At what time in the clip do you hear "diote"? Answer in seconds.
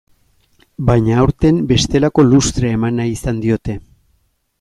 3.45-3.77